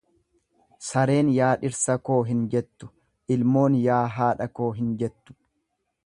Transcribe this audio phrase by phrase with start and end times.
[0.85, 2.89] Sareen yaa dhirsa koo hin jettu,
[3.35, 5.37] ilmoon yaa haadha koo hin jettu.